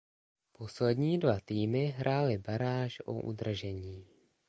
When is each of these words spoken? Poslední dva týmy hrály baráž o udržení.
Poslední 0.51 1.19
dva 1.19 1.39
týmy 1.45 1.85
hrály 1.85 2.37
baráž 2.37 3.01
o 3.05 3.13
udržení. 3.13 4.07